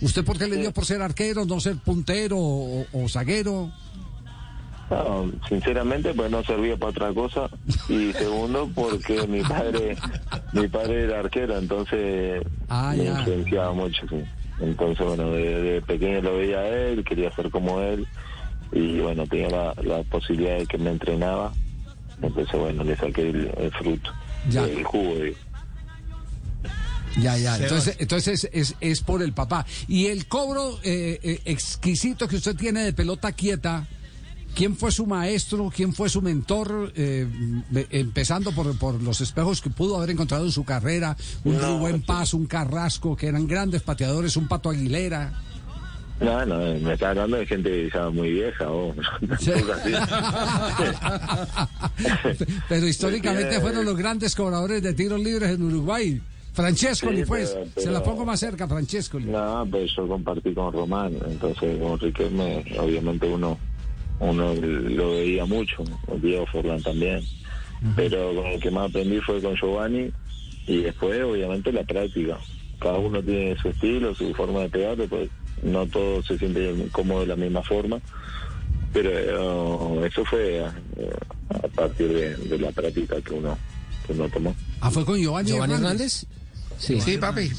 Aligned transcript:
¿Usted 0.00 0.24
por 0.24 0.38
qué 0.38 0.46
le 0.48 0.56
dio 0.56 0.72
por 0.72 0.84
ser 0.86 1.02
arquero, 1.02 1.44
no 1.44 1.60
ser 1.60 1.76
puntero 1.76 2.36
o, 2.38 2.86
o 2.92 3.08
zaguero? 3.08 3.70
No, 4.90 5.30
sinceramente, 5.48 6.12
pues 6.14 6.30
no 6.30 6.42
servía 6.42 6.76
para 6.76 6.90
otra 6.90 7.12
cosa. 7.12 7.48
Y 7.88 8.12
segundo, 8.14 8.68
porque 8.74 9.24
mi 9.28 9.40
padre, 9.42 9.96
mi 10.52 10.66
padre 10.66 11.04
era 11.04 11.20
arquero, 11.20 11.58
entonces 11.58 12.42
Ah, 12.68 12.92
me 12.96 13.04
ya. 13.04 13.18
influenciaba 13.18 13.72
mucho, 13.72 14.06
sí. 14.08 14.16
Entonces, 14.60 15.06
bueno, 15.06 15.30
de, 15.30 15.62
de 15.62 15.82
pequeño 15.82 16.20
lo 16.22 16.36
veía 16.38 16.58
a 16.58 16.68
él, 16.68 17.04
quería 17.04 17.30
ser 17.36 17.50
como 17.50 17.80
él. 17.80 18.06
Y 18.72 18.98
bueno, 19.00 19.26
tenía 19.26 19.48
la, 19.48 19.74
la 19.82 20.02
posibilidad 20.04 20.58
de 20.58 20.66
que 20.66 20.78
me 20.78 20.90
entrenaba. 20.90 21.52
Entonces, 22.20 22.58
bueno, 22.60 22.82
le 22.84 22.96
saqué 22.96 23.30
el, 23.30 23.50
el 23.58 23.70
fruto, 23.72 24.10
Ya. 24.48 24.64
el 24.64 24.82
jugo, 24.84 25.14
digo. 25.14 25.36
Ya, 27.18 27.36
ya. 27.36 27.56
Entonces, 27.56 27.96
entonces 27.98 28.48
es, 28.52 28.74
es 28.80 29.00
por 29.00 29.22
el 29.22 29.32
papá. 29.32 29.66
Y 29.88 30.06
el 30.06 30.26
cobro 30.26 30.78
eh, 30.82 31.18
eh, 31.22 31.40
exquisito 31.44 32.28
que 32.28 32.36
usted 32.36 32.54
tiene 32.56 32.82
de 32.84 32.92
pelota 32.92 33.32
quieta, 33.32 33.86
¿quién 34.54 34.76
fue 34.76 34.92
su 34.92 35.06
maestro? 35.06 35.70
¿Quién 35.74 35.92
fue 35.92 36.08
su 36.08 36.22
mentor? 36.22 36.92
Eh, 36.94 37.26
empezando 37.90 38.52
por, 38.52 38.76
por 38.78 39.02
los 39.02 39.20
espejos 39.20 39.60
que 39.60 39.70
pudo 39.70 39.96
haber 39.96 40.10
encontrado 40.10 40.44
en 40.44 40.52
su 40.52 40.64
carrera, 40.64 41.16
un 41.44 41.58
No, 41.58 41.78
Rubén 41.78 41.96
sí. 41.96 42.04
Paz, 42.06 42.34
un 42.34 42.46
Carrasco, 42.46 43.16
que 43.16 43.26
eran 43.26 43.46
grandes 43.46 43.82
pateadores, 43.82 44.36
un 44.36 44.46
Pato 44.48 44.70
Aguilera. 44.70 45.32
No, 46.20 46.44
no, 46.44 46.58
me 46.58 46.92
está 46.92 47.10
hablando 47.10 47.38
de 47.38 47.46
gente 47.46 47.90
ya 47.92 48.10
muy 48.10 48.30
vieja, 48.30 48.66
vos. 48.68 48.94
Tampoco 49.20 49.72
así. 49.72 49.92
Pero 52.68 52.86
históricamente 52.86 53.58
fueron 53.60 53.86
los 53.86 53.96
grandes 53.96 54.36
cobradores 54.36 54.82
de 54.82 54.92
tiros 54.92 55.18
libres 55.18 55.50
en 55.50 55.62
Uruguay. 55.62 56.20
Francescoli, 56.52 57.18
Sí, 57.18 57.24
pues. 57.26 57.50
pero- 57.74 57.86
Se 57.86 57.90
la 57.90 58.02
pongo 58.02 58.24
más 58.24 58.40
cerca, 58.40 58.66
Francescoli. 58.66 59.26
No, 59.26 59.66
pues 59.70 59.90
yo 59.96 60.06
compartí 60.08 60.52
con 60.52 60.72
Román, 60.72 61.14
entonces 61.28 61.78
con 61.80 61.98
Riquelme, 61.98 62.64
obviamente 62.78 63.26
uno 63.28 63.58
uno 64.18 64.52
lo 64.54 65.12
veía 65.12 65.46
mucho, 65.46 65.82
Diego 66.20 66.44
Forlán 66.46 66.82
también, 66.82 67.22
pero 67.96 68.34
con 68.34 68.44
el 68.46 68.60
que 68.60 68.70
más 68.70 68.90
aprendí 68.90 69.18
fue 69.20 69.40
con 69.40 69.54
Giovanni 69.56 70.10
y 70.66 70.82
después 70.82 71.22
obviamente 71.22 71.72
la 71.72 71.84
práctica. 71.84 72.38
Cada 72.80 72.98
uno 72.98 73.22
tiene 73.22 73.56
su 73.62 73.68
estilo, 73.68 74.14
su 74.14 74.34
forma 74.34 74.60
de 74.60 74.68
pegar, 74.68 74.96
después 74.98 75.30
no 75.62 75.86
todos 75.86 76.26
se 76.26 76.36
sienten 76.38 76.88
cómodos 76.90 77.22
de 77.22 77.28
la 77.28 77.36
misma 77.36 77.62
forma, 77.62 77.98
pero 78.92 79.10
eh, 80.04 80.06
eso 80.06 80.24
fue 80.26 80.58
eh, 80.58 81.10
a 81.48 81.68
partir 81.68 82.08
de, 82.08 82.36
de 82.36 82.58
la 82.58 82.72
práctica 82.72 83.20
que 83.22 83.32
uno 83.34 83.56
que 84.06 84.12
uno 84.12 84.28
tomó. 84.28 84.54
Ah, 84.82 84.90
fue 84.90 85.04
con 85.04 85.16
Giovanni, 85.18 85.50
¿Giovanni 85.50 85.74
Hernández. 85.74 86.24
Hernández? 86.24 86.39
Sí. 86.80 87.00
Sí, 87.00 87.18
papi. 87.18 87.52